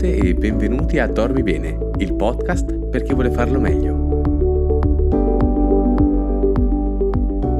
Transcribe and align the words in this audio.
benvenute 0.00 0.16
e 0.16 0.34
benvenuti 0.34 0.98
a 0.98 1.06
Dormi 1.06 1.42
Bene, 1.42 1.90
il 1.98 2.14
podcast 2.14 2.86
per 2.88 3.02
chi 3.02 3.12
vuole 3.12 3.30
farlo 3.30 3.60
meglio. 3.60 4.08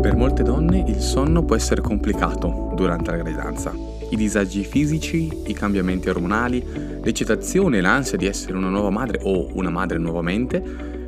Per 0.00 0.16
molte 0.16 0.42
donne 0.42 0.84
il 0.86 1.00
sonno 1.00 1.44
può 1.44 1.54
essere 1.54 1.82
complicato 1.82 2.72
durante 2.74 3.10
la 3.10 3.18
gravidanza. 3.18 3.74
I 4.08 4.16
disagi 4.16 4.64
fisici, 4.64 5.28
i 5.46 5.52
cambiamenti 5.52 6.08
ormonali, 6.08 6.64
l'eccitazione 7.02 7.78
e 7.78 7.80
l'ansia 7.82 8.16
di 8.16 8.26
essere 8.26 8.56
una 8.56 8.70
nuova 8.70 8.90
madre 8.90 9.20
o 9.22 9.48
una 9.52 9.70
madre 9.70 9.98
nuovamente 9.98 10.62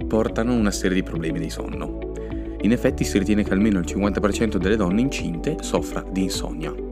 portano 0.07 0.55
una 0.55 0.71
serie 0.71 0.96
di 0.96 1.03
problemi 1.03 1.39
di 1.39 1.49
sonno. 1.49 2.12
In 2.61 2.73
effetti 2.73 3.05
si 3.05 3.19
ritiene 3.19 3.43
che 3.43 3.53
almeno 3.53 3.79
il 3.79 3.87
50% 3.87 4.57
delle 4.57 4.77
donne 4.77 5.01
incinte 5.01 5.57
soffra 5.62 6.05
di 6.09 6.24
insonnia. 6.24 6.91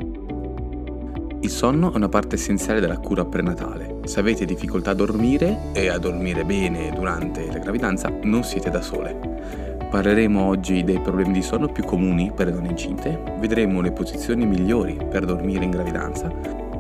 Il 1.43 1.49
sonno 1.49 1.91
è 1.91 1.97
una 1.97 2.11
parte 2.11 2.35
essenziale 2.35 2.81
della 2.81 2.99
cura 2.99 3.25
prenatale. 3.25 4.01
Se 4.05 4.21
avete 4.21 4.45
difficoltà 4.45 4.91
a 4.91 4.95
dormire 4.95 5.71
e 5.73 5.89
a 5.89 5.97
dormire 5.97 6.45
bene 6.45 6.93
durante 6.95 7.47
la 7.47 7.59
gravidanza, 7.59 8.13
non 8.25 8.45
siete 8.45 8.69
da 8.69 8.83
sole. 8.83 9.79
Parleremo 9.91 10.47
oggi 10.47 10.85
dei 10.85 11.01
problemi 11.01 11.33
di 11.33 11.43
sonno 11.43 11.73
più 11.73 11.83
comuni 11.83 12.31
per 12.31 12.47
le 12.47 12.53
donne 12.53 12.69
incinte, 12.69 13.37
vedremo 13.39 13.81
le 13.81 13.91
posizioni 13.91 14.45
migliori 14.45 14.99
per 15.11 15.25
dormire 15.25 15.65
in 15.65 15.71
gravidanza 15.71 16.31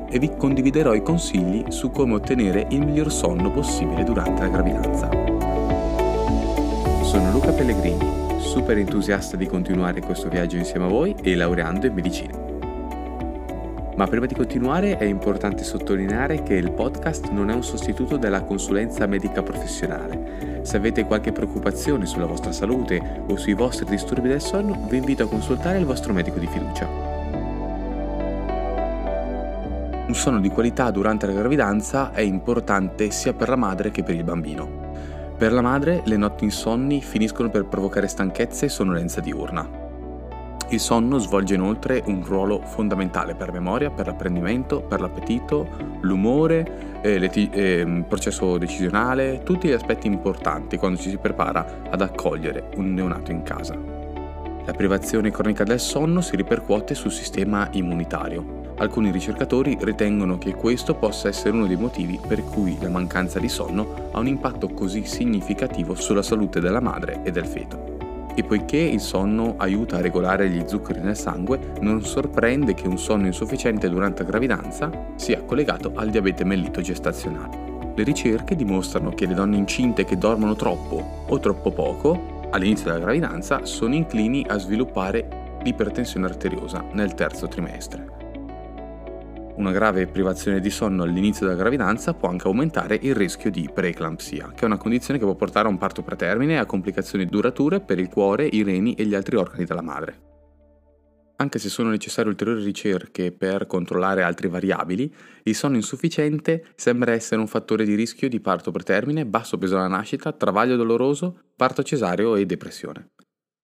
e 0.06 0.19
vi 0.19 0.30
condividerò 0.36 0.92
i 0.92 1.02
consigli 1.02 1.64
su 1.70 1.91
come 1.91 2.14
ottenere 2.14 2.66
il 2.70 2.84
miglior 2.84 3.11
sonno 3.11 3.50
possibile 3.50 4.05
durante 4.05 4.42
la 4.42 4.48
gravidanza. 4.48 5.08
Sono 7.02 7.30
Luca 7.33 7.50
Pellegrini, 7.52 8.38
super 8.38 8.77
entusiasta 8.77 9.36
di 9.36 9.47
continuare 9.47 10.02
questo 10.02 10.28
viaggio 10.28 10.56
insieme 10.56 10.84
a 10.84 10.88
voi 10.88 11.14
e 11.22 11.34
laureando 11.34 11.86
in 11.86 11.95
medicina. 11.95 12.40
Ma 13.97 14.07
prima 14.07 14.27
di 14.27 14.34
continuare 14.34 14.97
è 14.97 15.05
importante 15.05 15.62
sottolineare 15.62 16.42
che 16.42 16.55
il 16.55 16.73
podcast 16.73 17.28
non 17.31 17.51
è 17.51 17.55
un 17.55 17.62
sostituto 17.62 18.17
della 18.17 18.42
consulenza 18.42 19.06
medica 19.06 19.42
professionale. 19.42 20.61
Se 20.62 20.77
avete 20.77 21.05
qualche 21.05 21.33
preoccupazione 21.33 22.06
sulla 22.06 22.27
vostra 22.27 22.53
salute 22.53 23.23
o 23.27 23.37
sui 23.37 23.55
vostri 23.55 23.84
disturbi 23.87 24.29
del 24.29 24.41
sonno, 24.41 24.87
vi 24.89 24.97
invito 24.97 25.25
a 25.25 25.29
consultare 25.29 25.79
il 25.79 25.84
vostro 25.84 26.12
medico 26.12 26.39
di 26.39 26.47
fiducia. 26.47 27.11
Un 30.07 30.14
sonno 30.14 30.41
di 30.41 30.48
qualità 30.48 30.91
durante 30.91 31.27
la 31.27 31.33
gravidanza 31.33 32.12
è 32.12 32.20
importante 32.20 33.11
sia 33.11 33.33
per 33.33 33.48
la 33.48 33.57
madre 33.57 33.91
che 33.91 34.03
per 34.03 34.14
il 34.14 34.25
bambino. 34.25 34.89
Per 35.36 35.53
la 35.53 35.62
madre 35.62 36.03
le 36.05 36.17
notti 36.17 36.45
insonni 36.45 37.01
finiscono 37.01 37.48
per 37.48 37.67
provocare 37.67 38.09
stanchezza 38.09 38.67
e 38.67 38.69
sonnolenza 38.69 39.20
diurna. 39.20 39.80
Il 40.73 40.79
sonno 40.79 41.19
svolge 41.19 41.55
inoltre 41.55 42.01
un 42.07 42.25
ruolo 42.25 42.61
fondamentale 42.61 43.35
per 43.35 43.49
la 43.49 43.55
memoria, 43.55 43.91
per 43.91 44.07
l'apprendimento, 44.07 44.81
per 44.81 45.01
l'appetito, 45.01 45.67
l'umore, 46.03 47.01
eh, 47.03 47.15
il 47.15 47.25
eh, 47.25 48.05
processo 48.07 48.57
decisionale, 48.57 49.43
tutti 49.43 49.67
gli 49.67 49.73
aspetti 49.73 50.07
importanti 50.07 50.77
quando 50.77 51.01
ci 51.01 51.11
si 51.11 51.17
prepara 51.17 51.83
ad 51.91 52.01
accogliere 52.01 52.71
un 52.77 52.95
neonato 52.95 53.33
in 53.33 53.43
casa. 53.43 53.77
La 54.65 54.73
privazione 54.73 55.33
cronica 55.33 55.65
del 55.65 55.81
sonno 55.81 56.21
si 56.21 56.37
ripercuote 56.37 56.95
sul 56.95 57.11
sistema 57.11 57.69
immunitario. 57.73 58.59
Alcuni 58.77 59.11
ricercatori 59.11 59.77
ritengono 59.81 60.39
che 60.39 60.55
questo 60.55 60.95
possa 60.95 61.27
essere 61.27 61.57
uno 61.57 61.67
dei 61.67 61.77
motivi 61.77 62.21
per 62.25 62.45
cui 62.45 62.79
la 62.81 62.91
mancanza 62.91 63.41
di 63.41 63.48
sonno 63.48 64.11
ha 64.13 64.21
un 64.21 64.29
impatto 64.29 64.69
così 64.69 65.05
significativo 65.05 65.97
sulla 65.97 66.23
salute 66.23 66.61
della 66.61 66.81
madre 66.81 67.23
e 67.25 67.33
del 67.33 67.47
feto. 67.47 67.89
E 68.34 68.45
poiché 68.45 68.78
il 68.78 69.00
sonno 69.00 69.55
aiuta 69.59 69.97
a 69.97 70.00
regolare 70.00 70.48
gli 70.48 70.62
zuccheri 70.67 71.00
nel 71.00 71.17
sangue, 71.17 71.73
non 71.81 72.03
sorprende 72.03 72.75
che 72.75 72.89
un 72.89 72.98
sonno 72.98 73.27
insufficiente 73.27 73.89
durante 73.89 74.23
la 74.23 74.28
gravidanza 74.28 74.91
sia 75.17 75.42
collegato 75.42 75.92
al 75.95 76.11
diabete 76.11 76.45
mellito 76.45 76.81
gestazionale. 76.81 77.92
Le 77.95 78.05
ricerche 78.05 78.57
dimostrano 78.57 79.11
che 79.11 79.27
le 79.27 79.35
donne 79.35 79.57
incinte 79.57 80.05
che 80.05 80.17
dormono 80.17 80.55
troppo 80.55 81.24
o 81.27 81.39
troppo 81.39 81.70
poco 81.70 82.48
all'inizio 82.51 82.86
della 82.86 83.01
gravidanza 83.01 83.64
sono 83.64 83.95
inclini 83.95 84.45
a 84.48 84.58
sviluppare 84.58 85.58
l'ipertensione 85.62 86.27
arteriosa 86.27 86.85
nel 86.92 87.14
terzo 87.14 87.47
trimestre. 87.48 88.20
Una 89.61 89.73
grave 89.73 90.07
privazione 90.07 90.59
di 90.59 90.71
sonno 90.71 91.03
all'inizio 91.03 91.45
della 91.45 91.59
gravidanza 91.59 92.15
può 92.15 92.31
anche 92.31 92.47
aumentare 92.47 92.98
il 93.03 93.15
rischio 93.15 93.51
di 93.51 93.69
preeclampsia, 93.71 94.53
che 94.55 94.63
è 94.63 94.65
una 94.65 94.79
condizione 94.79 95.19
che 95.19 95.27
può 95.27 95.35
portare 95.35 95.69
a 95.69 95.71
un 95.71 95.77
parto 95.77 96.03
pretermine 96.03 96.55
e 96.55 96.57
a 96.57 96.65
complicazioni 96.65 97.27
durature 97.27 97.81
per 97.81 97.98
il 97.98 98.09
cuore, 98.09 98.47
i 98.47 98.63
reni 98.63 98.95
e 98.95 99.05
gli 99.05 99.15
altri 99.15 99.37
organi 99.37 99.67
della 99.67 99.83
madre. 99.83 100.19
Anche 101.37 101.59
se 101.59 101.69
sono 101.69 101.91
necessarie 101.91 102.31
ulteriori 102.31 102.65
ricerche 102.65 103.33
per 103.33 103.67
controllare 103.67 104.23
altre 104.23 104.48
variabili, 104.48 105.15
il 105.43 105.55
sonno 105.55 105.77
insufficiente 105.77 106.69
sembra 106.75 107.13
essere 107.13 107.39
un 107.39 107.47
fattore 107.47 107.85
di 107.85 107.95
rischio 107.95 108.31
di 108.31 108.41
parto 108.41 108.71
pretermine, 108.71 109.27
basso 109.27 109.59
peso 109.59 109.77
alla 109.77 109.89
nascita, 109.89 110.33
travaglio 110.33 110.77
doloroso, 110.77 111.39
parto 111.55 111.83
cesareo 111.83 112.35
e 112.37 112.47
depressione. 112.47 113.11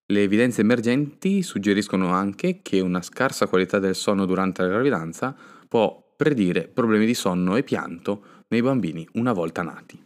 Le 0.08 0.22
evidenze 0.22 0.60
emergenti 0.60 1.42
suggeriscono 1.42 2.10
anche 2.10 2.60
che 2.62 2.80
una 2.80 3.02
scarsa 3.02 3.48
qualità 3.48 3.78
del 3.78 3.96
sonno 3.96 4.24
durante 4.24 4.62
la 4.62 4.68
gravidanza 4.68 5.34
può 5.76 6.14
predire 6.16 6.68
problemi 6.68 7.04
di 7.04 7.12
sonno 7.12 7.54
e 7.56 7.62
pianto 7.62 8.44
nei 8.48 8.62
bambini 8.62 9.06
una 9.12 9.34
volta 9.34 9.60
nati. 9.60 10.02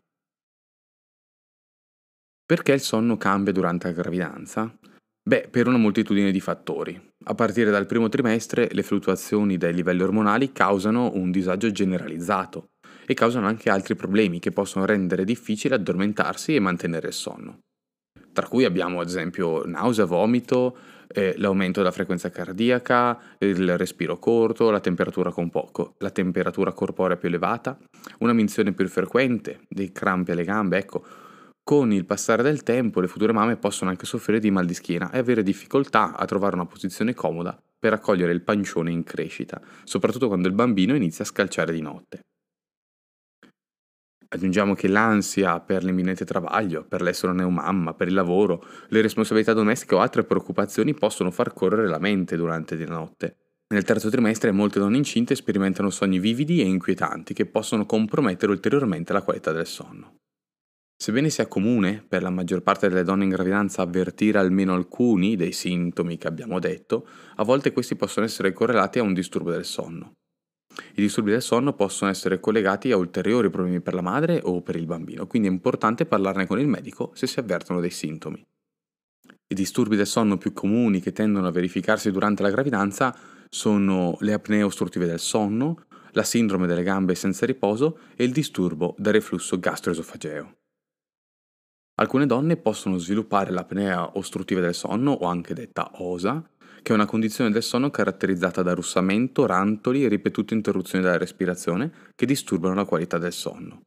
Perché 2.45 2.73
il 2.73 2.81
sonno 2.81 3.17
cambia 3.17 3.53
durante 3.53 3.87
la 3.87 3.93
gravidanza? 3.93 4.77
Beh, 5.23 5.47
per 5.49 5.69
una 5.69 5.77
moltitudine 5.77 6.33
di 6.33 6.41
fattori. 6.41 7.01
A 7.27 7.37
partire 7.37 7.71
dal 7.71 7.87
primo 7.87 8.09
trimestre 8.09 8.69
le 8.73 8.83
fluttuazioni 8.83 9.59
dei 9.59 9.73
livelli 9.73 10.03
ormonali 10.03 10.51
causano 10.51 11.13
un 11.15 11.31
disagio 11.31 11.71
generalizzato 11.71 12.71
e 13.07 13.15
causano 13.15 13.47
anche 13.47 13.71
altri 13.71 13.95
problemi 13.95 14.41
che 14.41 14.51
possono 14.51 14.87
rendere 14.87 15.23
difficile 15.23 15.77
addormentarsi 15.77 16.57
e 16.57 16.59
mantenere 16.59 17.07
il 17.07 17.15
sonno. 17.15 17.61
Tra 18.33 18.49
cui 18.49 18.65
abbiamo 18.65 18.99
ad 18.99 19.07
esempio 19.07 19.65
nausea, 19.67 20.05
vomito, 20.05 20.77
eh, 21.13 21.35
l'aumento 21.37 21.81
della 21.81 21.93
frequenza 21.93 22.31
cardiaca, 22.31 23.19
il 23.39 23.77
respiro 23.77 24.19
corto, 24.19 24.71
la 24.71 24.81
temperatura 24.81 25.31
con 25.31 25.51
poco, 25.51 25.95
la 25.99 26.11
temperatura 26.11 26.73
corporea 26.73 27.17
più 27.17 27.29
elevata, 27.29 27.79
una 28.19 28.33
minzione 28.33 28.73
più 28.73 28.89
frequente, 28.89 29.61
dei 29.69 29.93
crampi 29.93 30.31
alle 30.33 30.45
gambe, 30.45 30.79
ecco. 30.79 31.05
Con 31.63 31.93
il 31.93 32.05
passare 32.05 32.43
del 32.43 32.63
tempo 32.63 33.01
le 33.01 33.07
future 33.07 33.33
mamme 33.33 33.57
possono 33.57 33.91
anche 33.91 34.07
soffrire 34.07 34.41
di 34.41 34.51
mal 34.51 34.67
di 34.67 34.75
schiena 34.75 35.11
e 35.11 35.19
avere 35.19 35.43
difficoltà 35.43 36.17
a 36.17 36.25
trovare 36.25 36.55
una 36.57 36.67
posizione 36.67 37.15
comoda 37.15 37.57
per 37.79 37.93
accogliere 37.93 38.33
il 38.33 38.43
pancione 38.43 38.91
in 38.91 39.05
crescita, 39.05 39.61
soprattutto 39.85 40.27
quando 40.27 40.49
il 40.49 40.55
bambino 40.55 40.95
inizia 40.95 41.25
a 41.25 41.29
scalciare 41.29 41.73
di 41.73 41.81
notte. 41.81 42.21
Aggiungiamo 44.33 44.75
che 44.75 44.87
l'ansia 44.87 45.59
per 45.59 45.83
l'imminente 45.83 46.25
travaglio, 46.25 46.85
per 46.85 47.03
l'essere 47.03 47.33
neomamma, 47.33 47.95
per 47.95 48.07
il 48.07 48.15
lavoro, 48.15 48.65
le 48.89 49.01
responsabilità 49.01 49.53
domestiche 49.53 49.97
o 49.97 49.99
altre 49.99 50.23
preoccupazioni 50.23 50.95
possono 50.95 51.33
far 51.33 51.53
correre 51.53 51.89
la 51.89 51.99
mente 51.99 52.37
durante 52.37 52.77
la 52.77 52.95
notte. 52.95 53.37
Nel 53.75 53.83
terzo 53.83 54.09
trimestre 54.09 54.53
molte 54.53 54.79
donne 54.79 54.99
incinte 54.99 55.35
sperimentano 55.35 55.91
sogni 55.91 56.21
vividi 56.21 56.61
e 56.61 56.65
inquietanti 56.65 57.35
che 57.35 57.47
possono 57.47 57.87
compromettere 57.87 58.53
ulteriormente 58.53 59.13
la 59.13 59.23
qualità 59.23 59.51
del 59.51 59.67
sonno. 59.67 60.19
Sebbene 60.97 61.29
sia 61.29 61.49
comune 61.49 62.05
per 62.07 62.23
la 62.23 62.31
maggior 62.31 62.63
parte 62.63 62.89
delle 62.89 63.03
donne 63.03 63.25
in 63.25 63.31
gravidanza 63.31 63.83
avvertire 63.83 64.39
almeno 64.39 64.75
alcuni 64.75 65.35
dei 65.35 65.53
sintomi 65.53 66.19
che 66.19 66.29
abbiamo 66.29 66.61
detto, 66.61 67.09
a 67.37 67.43
volte 67.43 67.73
questi 67.73 67.97
possono 67.97 68.27
essere 68.27 68.53
correlati 68.53 69.01
a 69.01 69.03
un 69.03 69.15
disturbo 69.15 69.51
del 69.51 69.65
sonno. 69.65 70.13
I 70.95 71.01
disturbi 71.01 71.31
del 71.31 71.43
sonno 71.43 71.73
possono 71.75 72.11
essere 72.11 72.41
collegati 72.41 72.93
a 72.93 72.97
ulteriori 72.97 73.51
problemi 73.51 73.81
per 73.81 73.95
la 73.95 74.01
madre 74.01 74.41
o 74.43 74.63
per 74.63 74.77
il 74.77 74.87
bambino, 74.87 75.27
quindi 75.27 75.49
è 75.49 75.51
importante 75.51 76.07
parlarne 76.07 76.47
con 76.47 76.59
il 76.59 76.67
medico 76.67 77.11
se 77.15 77.27
si 77.27 77.39
avvertono 77.39 77.81
dei 77.81 77.91
sintomi. 77.91 78.45
I 79.49 79.55
disturbi 79.55 79.97
del 79.97 80.07
sonno 80.07 80.39
più 80.39 80.53
comuni 80.53 81.01
che 81.01 81.13
tendono 81.13 81.47
a 81.47 81.51
verificarsi 81.51 82.11
durante 82.11 82.43
la 82.43 82.51
gravidanza 82.51 83.17
sono 83.49 84.17
le 84.21 84.33
apnee 84.33 84.63
ostruttive 84.63 85.07
del 85.07 85.19
sonno, 85.19 85.87
la 86.13 86.23
sindrome 86.23 86.67
delle 86.67 86.83
gambe 86.83 87.15
senza 87.15 87.47
riposo 87.47 87.99
e 88.17 88.25
il 88.25 88.33
disturbo 88.33 88.95
da 88.97 89.11
reflusso 89.11 89.59
gastroesofageo. 89.59 90.55
Alcune 92.01 92.27
donne 92.27 92.57
possono 92.57 92.97
sviluppare 92.97 93.51
l'apnea 93.51 94.17
ostruttiva 94.17 94.61
del 94.61 94.75
sonno, 94.75 95.13
o 95.13 95.27
anche 95.27 95.53
detta 95.53 95.91
OSA, 95.97 96.50
che 96.83 96.93
è 96.93 96.95
una 96.95 97.07
condizione 97.07 97.51
del 97.51 97.63
sonno 97.63 97.91
caratterizzata 97.91 98.63
da 98.63 98.75
russamento, 98.75 99.47
rantoli 99.47 100.05
e 100.05 100.09
ripetute 100.09 100.55
interruzioni 100.55 101.05
della 101.05 101.19
respirazione 101.19 101.91
che 102.15 102.27
disturbano 102.27 102.75
la 102.75 102.85
qualità 102.85 103.19
del 103.19 103.33
sonno. 103.33 103.83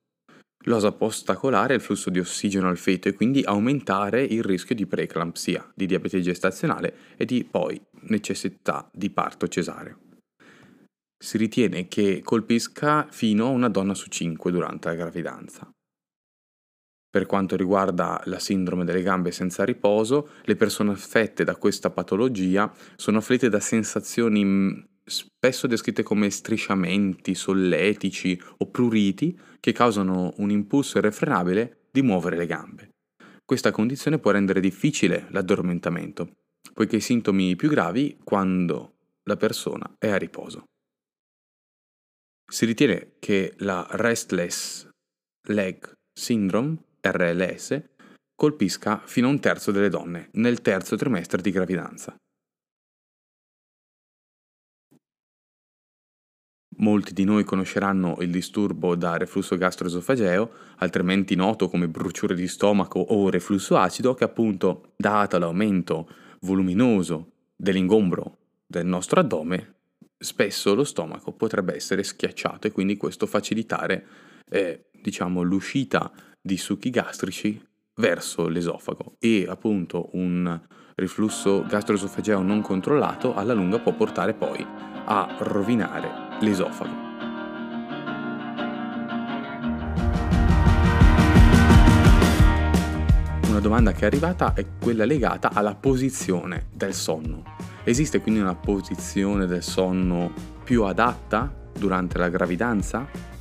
L'osa 0.66 0.94
può 0.94 1.08
ostacolare 1.08 1.76
il 1.76 1.82
flusso 1.82 2.10
di 2.10 2.20
ossigeno 2.20 2.70
al 2.70 2.78
feto 2.78 3.10
e 3.10 3.14
quindi 3.14 3.42
aumentare 3.44 4.24
il 4.24 4.44
rischio 4.44 4.76
di 4.76 4.86
preeclampsia, 4.86 5.72
di 5.76 5.86
diabete 5.86 6.22
gestazionale 6.22 6.96
e 7.18 7.26
di 7.26 7.44
poi 7.44 7.82
necessità 8.08 8.90
di 8.94 9.10
parto 9.10 9.48
cesareo. 9.48 10.00
Si 11.18 11.38
ritiene 11.38 11.88
che 11.88 12.22
colpisca 12.24 13.08
fino 13.10 13.46
a 13.46 13.50
una 13.50 13.70
donna 13.70 13.94
su 13.94 14.10
5 14.10 14.52
durante 14.52 14.90
la 14.90 14.96
gravidanza. 14.96 15.70
Per 17.14 17.28
quanto 17.28 17.56
riguarda 17.56 18.20
la 18.26 18.40
sindrome 18.40 18.86
delle 18.86 19.04
gambe 19.04 19.30
senza 19.30 19.64
riposo, 19.64 20.30
le 20.46 20.56
persone 20.56 20.94
affette 20.94 21.44
da 21.44 21.56
questa 21.58 21.92
patologia 21.92 22.74
sono 22.96 23.20
afflitte 23.20 23.50
da 23.50 23.60
sensazioni 23.60 24.84
spesso 25.06 25.68
descritte 25.68 26.02
come 26.02 26.32
strisciamenti 26.32 27.36
solletici 27.36 28.42
o 28.58 28.72
pruriti 28.72 29.40
che 29.60 29.74
causano 29.74 30.34
un 30.38 30.50
impulso 30.50 30.98
irrefrenabile 30.98 31.84
di 31.92 32.02
muovere 32.02 32.36
le 32.36 32.48
gambe. 32.48 32.90
Questa 33.46 33.70
condizione 33.70 34.18
può 34.18 34.32
rendere 34.32 34.60
difficile 34.60 35.28
l'addormentamento, 35.30 36.32
poiché 36.74 36.96
i 36.96 37.02
sintomi 37.02 37.56
più 37.56 37.70
gravi 37.70 38.18
quando 38.24 38.96
la 39.26 39.38
persona 39.38 39.94
è 40.00 40.10
a 40.10 40.18
riposo. 40.18 40.64
Si 42.52 42.66
ritiene 42.66 43.18
che 43.20 43.54
la 43.58 43.86
Restless 43.92 44.90
Leg 45.50 45.92
Syndrome, 46.12 46.78
RLS, 47.04 47.82
colpisca 48.36 49.02
fino 49.06 49.28
a 49.28 49.32
un 49.32 49.40
terzo 49.40 49.72
delle 49.72 49.90
donne 49.90 50.30
nel 50.34 50.62
terzo 50.62 50.96
trimestre 50.96 51.42
di 51.42 51.52
gravidanza. 51.52 52.16
Molti 56.78 57.14
di 57.14 57.24
noi 57.24 57.44
conosceranno 57.44 58.18
il 58.22 58.32
disturbo 58.32 58.96
da 58.96 59.16
reflusso 59.18 59.56
gastroesofageo, 59.58 60.52
altrimenti 60.78 61.36
noto 61.36 61.70
come 61.70 61.88
bruciore 61.88 62.34
di 62.34 62.48
stomaco 62.48 63.00
o 63.00 63.30
reflusso 63.30 63.78
acido, 63.78 64.16
che 64.16 64.24
appunto, 64.24 64.94
dato 64.98 65.38
l'aumento 65.38 66.10
voluminoso 66.42 67.32
dell'ingombro 67.56 68.38
del 68.66 68.86
nostro 68.88 69.20
addome, 69.20 69.76
spesso 70.18 70.74
lo 70.74 70.84
stomaco 70.84 71.32
potrebbe 71.34 71.76
essere 71.76 72.02
schiacciato 72.02 72.68
e 72.68 72.72
quindi 72.72 72.98
questo 72.98 73.28
facilitare 73.28 74.06
eh, 74.50 74.90
diciamo, 75.02 75.42
l'uscita 75.42 76.12
di 76.46 76.58
succhi 76.58 76.90
gastrici 76.90 77.66
verso 77.96 78.50
l'esofago 78.50 79.16
e 79.18 79.46
appunto 79.48 80.10
un 80.14 80.60
riflusso 80.96 81.64
gastroesofageo 81.66 82.42
non 82.42 82.62
controllato 82.62 83.34
alla 83.34 83.54
lunga 83.54 83.80
può 83.80 83.94
portare 83.94 84.34
poi 84.34 84.66
a 85.06 85.36
rovinare 85.40 86.38
l'esofago. 86.42 87.12
Una 93.48 93.60
domanda 93.62 93.94
che 93.94 94.02
è 94.02 94.06
arrivata 94.06 94.54
è 94.54 94.66
quella 94.82 95.06
legata 95.06 95.52
alla 95.54 95.76
posizione 95.76 96.68
del 96.74 96.94
sonno. 96.94 97.44
Esiste 97.86 98.20
quindi 98.20 98.42
una 98.42 98.56
posizione 98.56 99.46
del 99.46 99.64
sonno 99.64 100.34
più 100.64 100.84
adatta 100.84 101.54
durante 101.72 102.18
la 102.18 102.28
gravidanza? 102.28 103.33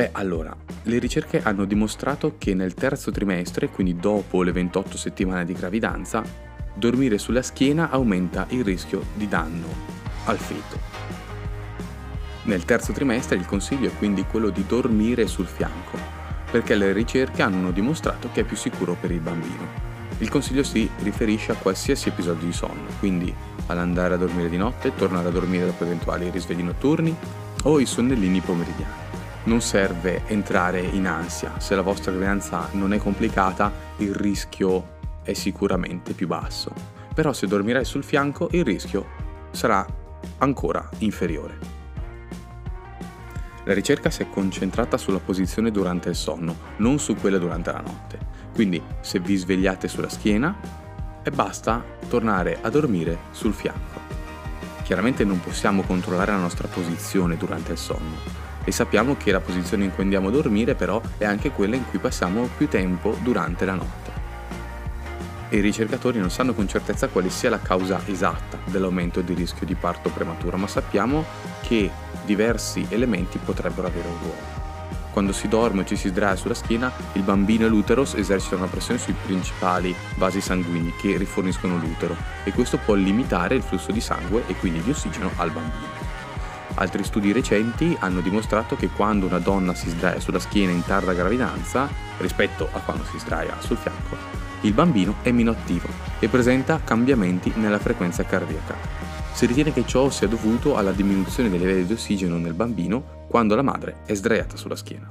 Beh, 0.00 0.08
allora, 0.12 0.56
le 0.84 0.98
ricerche 0.98 1.42
hanno 1.42 1.66
dimostrato 1.66 2.36
che 2.38 2.54
nel 2.54 2.72
terzo 2.72 3.10
trimestre, 3.10 3.68
quindi 3.68 3.96
dopo 3.96 4.42
le 4.42 4.50
28 4.50 4.96
settimane 4.96 5.44
di 5.44 5.52
gravidanza, 5.52 6.22
dormire 6.72 7.18
sulla 7.18 7.42
schiena 7.42 7.90
aumenta 7.90 8.46
il 8.48 8.64
rischio 8.64 9.04
di 9.12 9.28
danno 9.28 9.66
al 10.24 10.38
feto. 10.38 10.78
Nel 12.44 12.64
terzo 12.64 12.94
trimestre 12.94 13.36
il 13.36 13.44
consiglio 13.44 13.88
è 13.88 13.96
quindi 13.98 14.24
quello 14.24 14.48
di 14.48 14.64
dormire 14.66 15.26
sul 15.26 15.44
fianco, 15.44 15.98
perché 16.50 16.76
le 16.76 16.94
ricerche 16.94 17.42
hanno 17.42 17.70
dimostrato 17.70 18.30
che 18.32 18.40
è 18.40 18.44
più 18.44 18.56
sicuro 18.56 18.96
per 18.98 19.10
il 19.10 19.20
bambino. 19.20 19.68
Il 20.16 20.30
consiglio 20.30 20.62
si 20.62 20.88
riferisce 21.02 21.52
a 21.52 21.56
qualsiasi 21.56 22.08
episodio 22.08 22.46
di 22.46 22.54
sonno, 22.54 22.88
quindi 23.00 23.34
all'andare 23.66 24.14
a 24.14 24.16
dormire 24.16 24.48
di 24.48 24.56
notte, 24.56 24.94
tornare 24.94 25.28
a 25.28 25.30
dormire 25.30 25.66
dopo 25.66 25.84
eventuali 25.84 26.30
risvegli 26.30 26.62
notturni 26.62 27.14
o 27.64 27.78
i 27.78 27.84
sonnellini 27.84 28.40
pomeridiani 28.40 28.99
non 29.44 29.60
serve 29.60 30.22
entrare 30.26 30.80
in 30.80 31.06
ansia. 31.06 31.58
Se 31.58 31.74
la 31.74 31.82
vostra 31.82 32.10
gravidanza 32.10 32.68
non 32.72 32.92
è 32.92 32.98
complicata, 32.98 33.72
il 33.98 34.14
rischio 34.14 34.98
è 35.22 35.32
sicuramente 35.32 36.12
più 36.12 36.26
basso. 36.26 36.72
Però 37.14 37.32
se 37.32 37.46
dormirai 37.46 37.84
sul 37.84 38.04
fianco, 38.04 38.48
il 38.52 38.64
rischio 38.64 39.06
sarà 39.50 39.84
ancora 40.38 40.88
inferiore. 40.98 41.58
La 43.64 43.74
ricerca 43.74 44.10
si 44.10 44.22
è 44.22 44.30
concentrata 44.30 44.96
sulla 44.96 45.18
posizione 45.18 45.70
durante 45.70 46.08
il 46.08 46.14
sonno, 46.14 46.56
non 46.78 46.98
su 46.98 47.14
quella 47.14 47.38
durante 47.38 47.72
la 47.72 47.80
notte. 47.80 48.18
Quindi 48.54 48.82
se 49.00 49.20
vi 49.20 49.36
svegliate 49.36 49.86
sulla 49.86 50.08
schiena, 50.08 50.78
e 51.22 51.30
basta 51.30 51.84
tornare 52.08 52.58
a 52.62 52.70
dormire 52.70 53.18
sul 53.30 53.52
fianco. 53.52 54.00
Chiaramente 54.82 55.24
non 55.24 55.40
possiamo 55.40 55.82
controllare 55.82 56.32
la 56.32 56.38
nostra 56.38 56.66
posizione 56.66 57.36
durante 57.36 57.72
il 57.72 57.78
sonno, 57.78 58.48
e 58.64 58.72
sappiamo 58.72 59.16
che 59.16 59.32
la 59.32 59.40
posizione 59.40 59.84
in 59.84 59.94
cui 59.94 60.02
andiamo 60.02 60.28
a 60.28 60.32
dormire 60.32 60.74
però 60.74 61.00
è 61.18 61.24
anche 61.24 61.50
quella 61.50 61.76
in 61.76 61.86
cui 61.88 61.98
passiamo 61.98 62.48
più 62.56 62.68
tempo 62.68 63.16
durante 63.22 63.64
la 63.64 63.74
notte. 63.74 64.10
I 65.50 65.60
ricercatori 65.60 66.20
non 66.20 66.30
sanno 66.30 66.54
con 66.54 66.68
certezza 66.68 67.08
quale 67.08 67.28
sia 67.28 67.50
la 67.50 67.58
causa 67.58 68.00
esatta 68.06 68.58
dell'aumento 68.66 69.20
di 69.20 69.34
rischio 69.34 69.66
di 69.66 69.74
parto 69.74 70.08
prematuro, 70.10 70.56
ma 70.56 70.68
sappiamo 70.68 71.24
che 71.62 71.90
diversi 72.24 72.86
elementi 72.88 73.38
potrebbero 73.38 73.88
avere 73.88 74.06
un 74.06 74.18
ruolo. 74.20 74.58
Quando 75.10 75.32
si 75.32 75.48
dorme 75.48 75.80
o 75.80 75.84
ci 75.84 75.96
si 75.96 76.08
sdraia 76.08 76.36
sulla 76.36 76.54
schiena, 76.54 76.92
il 77.14 77.22
bambino 77.22 77.66
e 77.66 77.68
l'uterus 77.68 78.14
esercitano 78.14 78.62
una 78.62 78.70
pressione 78.70 79.00
sui 79.00 79.14
principali 79.20 79.92
vasi 80.14 80.40
sanguigni 80.40 80.94
che 81.00 81.16
riforniscono 81.16 81.76
l'utero 81.76 82.14
e 82.44 82.52
questo 82.52 82.78
può 82.78 82.94
limitare 82.94 83.56
il 83.56 83.62
flusso 83.62 83.90
di 83.90 84.00
sangue 84.00 84.44
e 84.46 84.54
quindi 84.54 84.80
di 84.82 84.90
ossigeno 84.90 85.32
al 85.36 85.50
bambino. 85.50 86.09
Altri 86.74 87.04
studi 87.04 87.32
recenti 87.32 87.96
hanno 87.98 88.20
dimostrato 88.20 88.76
che 88.76 88.88
quando 88.88 89.26
una 89.26 89.38
donna 89.38 89.74
si 89.74 89.90
sdraia 89.90 90.20
sulla 90.20 90.38
schiena 90.38 90.72
in 90.72 90.84
tarda 90.84 91.12
gravidanza, 91.12 91.88
rispetto 92.18 92.68
a 92.72 92.80
quando 92.80 93.04
si 93.04 93.18
sdraia 93.18 93.60
sul 93.60 93.76
fianco, 93.76 94.16
il 94.62 94.72
bambino 94.72 95.16
è 95.22 95.30
meno 95.30 95.50
attivo 95.50 95.88
e 96.18 96.28
presenta 96.28 96.80
cambiamenti 96.82 97.52
nella 97.56 97.78
frequenza 97.78 98.24
cardiaca. 98.24 98.76
Si 99.32 99.46
ritiene 99.46 99.72
che 99.72 99.86
ciò 99.86 100.10
sia 100.10 100.28
dovuto 100.28 100.76
alla 100.76 100.92
diminuzione 100.92 101.48
dei 101.48 101.58
livelli 101.58 101.86
di 101.86 101.92
ossigeno 101.92 102.36
nel 102.36 102.54
bambino 102.54 103.26
quando 103.28 103.54
la 103.54 103.62
madre 103.62 104.00
è 104.04 104.14
sdraiata 104.14 104.56
sulla 104.56 104.76
schiena. 104.76 105.10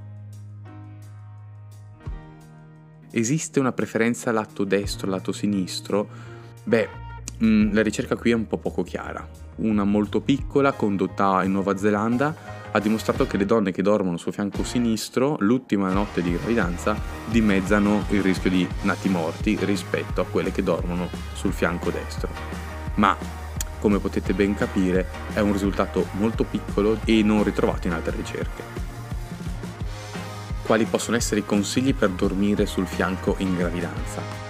Esiste 3.11 3.59
una 3.59 3.71
preferenza 3.71 4.31
lato 4.31 4.63
destro, 4.63 5.09
lato 5.09 5.31
sinistro? 5.31 6.07
Beh, 6.63 6.98
mm, 7.43 7.73
la 7.73 7.81
ricerca 7.81 8.15
qui 8.15 8.31
è 8.31 8.35
un 8.35 8.47
po' 8.47 8.57
poco 8.57 8.83
chiara 8.83 9.47
una 9.59 9.83
molto 9.83 10.21
piccola 10.21 10.71
condotta 10.71 11.43
in 11.43 11.51
Nuova 11.51 11.75
Zelanda 11.77 12.57
ha 12.71 12.79
dimostrato 12.79 13.25
che 13.25 13.37
le 13.37 13.45
donne 13.45 13.71
che 13.71 13.81
dormono 13.81 14.17
sul 14.17 14.33
fianco 14.33 14.63
sinistro 14.63 15.35
l'ultima 15.39 15.91
notte 15.91 16.21
di 16.21 16.31
gravidanza 16.31 16.95
dimezzano 17.25 18.05
il 18.09 18.21
rischio 18.21 18.49
di 18.49 18.67
nati 18.83 19.09
morti 19.09 19.57
rispetto 19.61 20.21
a 20.21 20.25
quelle 20.25 20.51
che 20.51 20.61
dormono 20.61 21.09
sul 21.33 21.51
fianco 21.51 21.89
destro. 21.89 22.29
Ma 22.95 23.17
come 23.79 23.97
potete 23.99 24.33
ben 24.33 24.53
capire 24.53 25.07
è 25.33 25.39
un 25.39 25.51
risultato 25.51 26.07
molto 26.11 26.43
piccolo 26.43 26.99
e 27.05 27.23
non 27.23 27.43
ritrovato 27.43 27.87
in 27.87 27.93
altre 27.93 28.15
ricerche. 28.15 28.87
Quali 30.63 30.85
possono 30.85 31.17
essere 31.17 31.39
i 31.39 31.45
consigli 31.45 31.95
per 31.95 32.09
dormire 32.09 32.67
sul 32.67 32.85
fianco 32.85 33.33
in 33.39 33.57
gravidanza? 33.57 34.48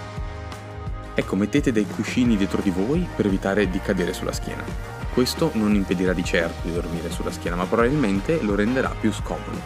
Ecco, 1.20 1.36
mettete 1.36 1.70
dei 1.70 1.86
cuscini 1.86 2.34
dietro 2.34 2.62
di 2.62 2.70
voi 2.70 3.06
per 3.14 3.26
evitare 3.26 3.68
di 3.68 3.78
cadere 3.78 4.14
sulla 4.14 4.32
schiena. 4.32 4.64
Questo 5.12 5.50
non 5.52 5.74
impedirà 5.74 6.14
di 6.14 6.24
certo 6.24 6.66
di 6.66 6.72
dormire 6.72 7.10
sulla 7.10 7.30
schiena, 7.30 7.56
ma 7.56 7.66
probabilmente 7.66 8.40
lo 8.40 8.54
renderà 8.54 8.88
più 8.98 9.12
scomodo. 9.12 9.60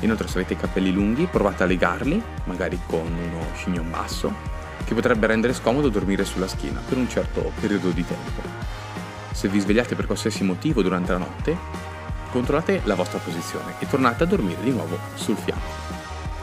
Inoltre 0.00 0.28
se 0.28 0.36
avete 0.36 0.52
i 0.52 0.58
capelli 0.58 0.92
lunghi 0.92 1.24
provate 1.24 1.62
a 1.62 1.66
legarli, 1.66 2.22
magari 2.44 2.78
con 2.86 3.06
uno 3.06 3.42
scignon 3.54 3.88
basso, 3.88 4.34
che 4.84 4.92
potrebbe 4.92 5.26
rendere 5.28 5.54
scomodo 5.54 5.88
dormire 5.88 6.26
sulla 6.26 6.46
schiena 6.46 6.82
per 6.86 6.98
un 6.98 7.08
certo 7.08 7.52
periodo 7.58 7.88
di 7.88 8.04
tempo. 8.04 8.42
Se 9.32 9.48
vi 9.48 9.60
svegliate 9.60 9.94
per 9.94 10.04
qualsiasi 10.04 10.44
motivo 10.44 10.82
durante 10.82 11.12
la 11.12 11.18
notte, 11.18 11.56
controllate 12.30 12.82
la 12.84 12.96
vostra 12.96 13.18
posizione 13.18 13.76
e 13.78 13.88
tornate 13.88 14.24
a 14.24 14.26
dormire 14.26 14.62
di 14.62 14.72
nuovo 14.72 14.98
sul 15.14 15.36
fianco. 15.36 15.70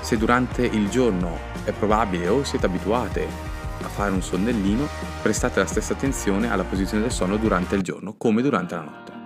Se 0.01 0.18
durante 0.18 0.65
il 0.65 0.89
giorno 0.89 1.38
è 1.65 1.72
probabile 1.72 2.29
o 2.29 2.44
siete 2.44 2.65
abituate 2.65 3.49
a 3.81 3.88
fare 3.88 4.12
un 4.12 4.21
sonnellino, 4.21 4.88
prestate 5.21 5.59
la 5.59 5.65
stessa 5.65 5.93
attenzione 5.93 6.51
alla 6.51 6.63
posizione 6.63 7.03
del 7.03 7.12
sonno 7.12 7.38
durante 7.38 7.75
il 7.75 7.81
giorno 7.81 8.15
come 8.17 8.41
durante 8.41 8.75
la 8.75 8.81
notte. 8.81 9.17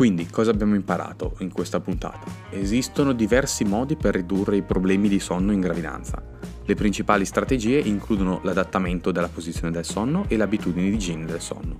Quindi 0.00 0.28
cosa 0.30 0.50
abbiamo 0.50 0.74
imparato 0.76 1.36
in 1.40 1.52
questa 1.52 1.78
puntata? 1.78 2.20
Esistono 2.48 3.12
diversi 3.12 3.64
modi 3.64 3.96
per 3.96 4.14
ridurre 4.14 4.56
i 4.56 4.62
problemi 4.62 5.10
di 5.10 5.20
sonno 5.20 5.52
in 5.52 5.60
gravidanza. 5.60 6.39
Le 6.70 6.76
principali 6.76 7.24
strategie 7.24 7.80
includono 7.80 8.38
l'adattamento 8.44 9.10
della 9.10 9.26
posizione 9.26 9.72
del 9.72 9.84
sonno 9.84 10.26
e 10.28 10.36
le 10.36 10.44
abitudini 10.44 10.88
di 10.88 10.94
igiene 10.94 11.26
del 11.26 11.40
sonno. 11.40 11.76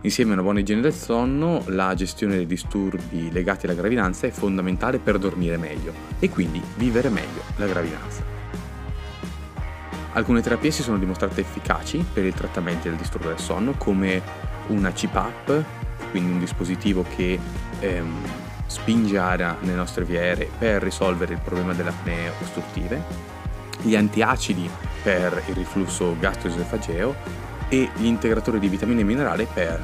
Insieme 0.00 0.30
a 0.30 0.32
una 0.32 0.42
buona 0.42 0.60
igiene 0.60 0.80
del 0.80 0.94
sonno, 0.94 1.62
la 1.66 1.92
gestione 1.92 2.36
dei 2.36 2.46
disturbi 2.46 3.30
legati 3.30 3.66
alla 3.66 3.74
gravidanza 3.74 4.26
è 4.26 4.30
fondamentale 4.30 4.98
per 4.98 5.18
dormire 5.18 5.58
meglio 5.58 5.92
e 6.20 6.30
quindi 6.30 6.58
vivere 6.76 7.10
meglio 7.10 7.42
la 7.56 7.66
gravidanza. 7.66 8.22
Alcune 10.14 10.40
terapie 10.40 10.70
si 10.70 10.80
sono 10.80 10.96
dimostrate 10.96 11.42
efficaci 11.42 12.02
per 12.10 12.24
il 12.24 12.32
trattamento 12.32 12.88
del 12.88 12.96
disturbo 12.96 13.28
del 13.28 13.38
sonno, 13.38 13.74
come 13.76 14.22
una 14.68 14.90
CPAP, 14.90 15.64
quindi 16.12 16.32
un 16.32 16.38
dispositivo 16.38 17.04
che 17.14 17.38
ehm, 17.78 18.22
spinge 18.68 19.18
aria 19.18 19.54
nelle 19.60 19.76
nostre 19.76 20.06
vie 20.06 20.18
aeree 20.18 20.48
per 20.58 20.82
risolvere 20.82 21.34
il 21.34 21.40
problema 21.44 21.74
delle 21.74 21.90
apnee 21.90 22.32
ostruttive, 22.40 23.42
gli 23.84 23.94
antiacidi 23.94 24.68
per 25.02 25.42
il 25.48 25.54
riflusso 25.54 26.16
gastroesofageo 26.18 27.14
e 27.68 27.90
gli 27.96 28.06
integratori 28.06 28.58
di 28.58 28.68
vitamine 28.68 29.02
e 29.02 29.04
minerali 29.04 29.46
per 29.52 29.80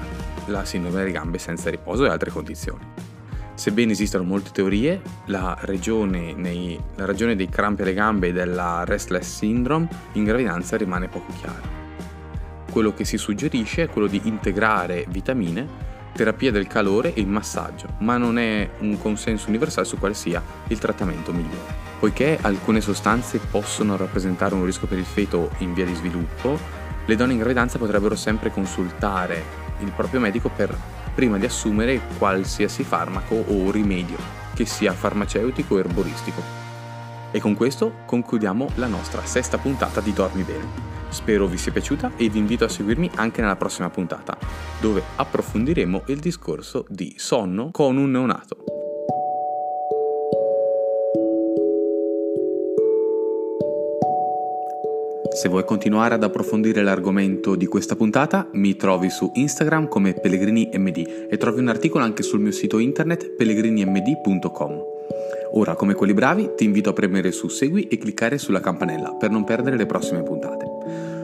la 0.46 0.64
sindrome 0.64 0.96
delle 0.98 1.12
gambe 1.12 1.38
senza 1.38 1.68
riposo 1.68 2.06
e 2.06 2.08
altre 2.08 2.30
condizioni. 2.30 2.84
Sebbene 3.54 3.92
esistano 3.92 4.24
molte 4.24 4.50
teorie, 4.52 5.02
la 5.26 5.58
nei, 6.06 6.80
la 6.96 7.04
ragione 7.04 7.36
dei 7.36 7.48
crampi 7.50 7.82
alle 7.82 7.92
gambe 7.92 8.28
e 8.28 8.32
della 8.32 8.84
restless 8.86 9.36
syndrome 9.36 9.86
in 10.12 10.24
gravidanza 10.24 10.78
rimane 10.78 11.08
poco 11.08 11.30
chiara. 11.38 11.78
Quello 12.70 12.94
che 12.94 13.04
si 13.04 13.18
suggerisce 13.18 13.82
è 13.82 13.88
quello 13.88 14.06
di 14.06 14.22
integrare 14.24 15.04
vitamine, 15.08 15.68
terapia 16.14 16.50
del 16.50 16.68
calore 16.68 17.12
e 17.12 17.20
il 17.20 17.28
massaggio, 17.28 17.88
ma 17.98 18.16
non 18.16 18.38
è 18.38 18.70
un 18.78 18.98
consenso 18.98 19.48
universale 19.48 19.86
su 19.86 19.98
quale 19.98 20.14
sia 20.14 20.42
il 20.68 20.78
trattamento 20.78 21.30
migliore. 21.32 21.89
Poiché 22.00 22.38
alcune 22.40 22.80
sostanze 22.80 23.38
possono 23.38 23.94
rappresentare 23.94 24.54
un 24.54 24.64
rischio 24.64 24.86
per 24.86 24.96
il 24.96 25.04
feto 25.04 25.50
in 25.58 25.74
via 25.74 25.84
di 25.84 25.94
sviluppo, 25.94 26.58
le 27.04 27.14
donne 27.14 27.32
in 27.32 27.38
gravidanza 27.38 27.76
potrebbero 27.76 28.16
sempre 28.16 28.50
consultare 28.50 29.44
il 29.80 29.92
proprio 29.92 30.18
medico 30.18 30.48
per 30.48 30.74
prima 31.14 31.36
di 31.36 31.44
assumere 31.44 32.00
qualsiasi 32.16 32.84
farmaco 32.84 33.34
o 33.34 33.70
rimedio, 33.70 34.16
che 34.54 34.64
sia 34.64 34.94
farmaceutico 34.94 35.74
o 35.74 35.78
erboristico. 35.78 36.40
E 37.32 37.38
con 37.38 37.54
questo 37.54 37.96
concludiamo 38.06 38.70
la 38.76 38.86
nostra 38.86 39.22
sesta 39.26 39.58
puntata 39.58 40.00
di 40.00 40.14
Dormi 40.14 40.42
Bene. 40.42 40.88
Spero 41.10 41.46
vi 41.46 41.58
sia 41.58 41.72
piaciuta 41.72 42.12
e 42.16 42.30
vi 42.30 42.38
invito 42.38 42.64
a 42.64 42.68
seguirmi 42.68 43.10
anche 43.16 43.42
nella 43.42 43.56
prossima 43.56 43.90
puntata, 43.90 44.38
dove 44.80 45.02
approfondiremo 45.16 46.04
il 46.06 46.18
discorso 46.18 46.86
di 46.88 47.14
sonno 47.18 47.70
con 47.70 47.98
un 47.98 48.10
neonato. 48.10 48.79
Se 55.40 55.48
vuoi 55.48 55.64
continuare 55.64 56.12
ad 56.12 56.22
approfondire 56.22 56.82
l'argomento 56.82 57.54
di 57.54 57.64
questa 57.64 57.96
puntata, 57.96 58.50
mi 58.52 58.76
trovi 58.76 59.08
su 59.08 59.30
Instagram 59.32 59.88
come 59.88 60.12
PellegriniMD 60.12 61.28
e 61.30 61.36
trovi 61.38 61.60
un 61.60 61.68
articolo 61.68 62.04
anche 62.04 62.22
sul 62.22 62.40
mio 62.40 62.52
sito 62.52 62.78
internet 62.78 63.36
pellegrinimd.com. 63.36 64.82
Ora, 65.52 65.76
come 65.76 65.94
quelli 65.94 66.12
bravi, 66.12 66.50
ti 66.56 66.64
invito 66.64 66.90
a 66.90 66.92
premere 66.92 67.32
su 67.32 67.48
Segui 67.48 67.88
e 67.88 67.96
cliccare 67.96 68.36
sulla 68.36 68.60
campanella 68.60 69.14
per 69.14 69.30
non 69.30 69.44
perdere 69.44 69.78
le 69.78 69.86
prossime 69.86 70.22
puntate. 70.22 70.66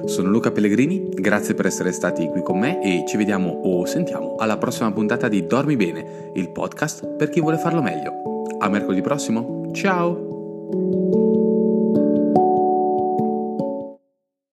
Sono 0.07 0.31
Luca 0.31 0.51
Pellegrini, 0.51 1.11
grazie 1.11 1.53
per 1.53 1.67
essere 1.67 1.93
stati 1.93 2.27
qui 2.29 2.41
con 2.41 2.59
me 2.59 2.83
e 2.83 3.05
ci 3.07 3.19
vediamo 3.19 3.51
o 3.51 3.85
sentiamo 3.85 4.37
alla 4.39 4.57
prossima 4.57 4.91
puntata 4.93 5.29
di 5.29 5.47
Dormi 5.47 5.77
Bene, 5.77 6.31
il 6.33 6.49
podcast 6.53 7.07
per 7.17 7.29
chi 7.29 7.43
vuole 7.43 7.59
farlo 7.59 7.83
meglio. 7.83 8.15
A 8.61 8.69
mercoledì 8.71 9.03
prossimo, 9.03 9.69
ciao! 9.75 11.06